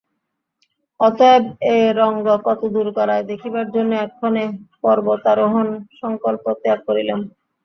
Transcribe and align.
অতএব 0.99 1.43
এ 1.71 1.93
রঙ্গ 1.99 2.27
কতদূর 2.47 2.87
গড়ায়, 2.97 3.27
দেখিবার 3.31 3.67
জন্য 3.75 3.91
এক্ষণে 3.99 4.43
পর্বতারোহণ-সংকল্প 4.83 6.43
ত্যাগ 6.61 6.79
করিলাম। 6.87 7.19